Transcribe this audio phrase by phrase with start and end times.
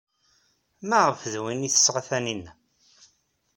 [0.87, 2.53] Maɣef d win ay d-tesɣa Taninna?